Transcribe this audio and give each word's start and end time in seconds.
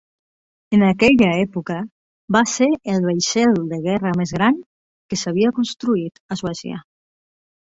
En 0.77 0.83
aquella 0.85 1.27
època, 1.41 1.75
va 2.37 2.41
ser 2.53 2.69
el 2.95 3.05
vaixell 3.09 3.53
de 3.75 3.79
guerra 3.85 4.15
més 4.23 4.33
gran 4.39 4.59
que 5.13 5.21
s'havia 5.25 5.53
construït 5.61 6.23
a 6.37 6.41
Suècia. 6.43 6.83